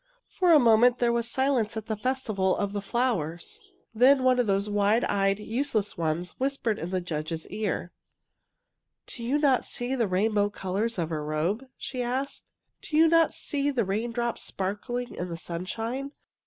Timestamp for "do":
9.15-9.23, 12.89-12.97